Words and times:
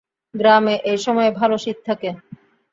গ্রামে 0.33 0.75
এই 0.83 0.97
সময়ে 0.97 1.31
ভালো 1.31 1.55
শীত 1.57 1.77
থাকে। 1.85 2.09